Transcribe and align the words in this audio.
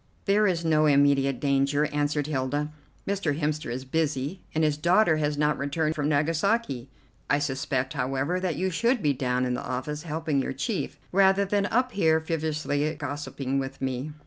"There 0.25 0.47
is 0.47 0.65
no 0.65 0.87
immediate 0.87 1.39
danger," 1.39 1.85
answered 1.93 2.25
Hilda. 2.25 2.71
"Mr. 3.07 3.39
Hemster 3.39 3.69
is 3.71 3.85
busy, 3.85 4.41
and 4.55 4.63
his 4.63 4.75
daughter 4.75 5.17
has 5.17 5.37
not 5.37 5.59
returned 5.59 5.93
from 5.93 6.09
Nagasaki; 6.09 6.89
I 7.29 7.37
suspect, 7.37 7.93
however, 7.93 8.39
that 8.39 8.55
you 8.55 8.71
should 8.71 9.03
be 9.03 9.13
down 9.13 9.45
in 9.45 9.53
the 9.53 9.61
office 9.61 10.01
helping 10.01 10.41
your 10.41 10.53
chief, 10.53 10.99
rather 11.11 11.45
than 11.45 11.67
up 11.67 11.91
here 11.91 12.19
frivolously 12.19 12.95
gossiping 12.95 13.59
with 13.59 13.79
me." 13.79 14.13